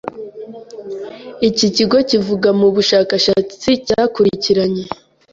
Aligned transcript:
Iki 1.49 1.67
kigo 1.75 1.97
kivuga 2.09 2.49
mu 2.59 2.67
bushakashatsi 2.75 3.69
cyakurikiranye 3.87 4.83